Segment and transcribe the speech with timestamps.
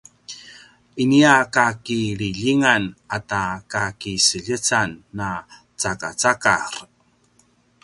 [1.09, 2.83] nia kakililjingan
[3.15, 4.89] ata kakiseljecan
[5.29, 5.31] a
[5.79, 6.73] “cakacakar”